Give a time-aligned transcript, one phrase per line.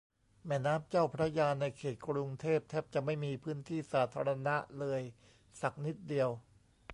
[0.47, 5.01] แม่น้ำเจ้าพระยาในเขตกรุงเทพ แทบจะไม่มีพื้นที่สาธารณะเลย
[5.61, 6.29] สักนิดเดียว